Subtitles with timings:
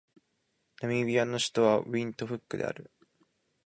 [0.81, 2.89] ナミビアの首都はウィントフックである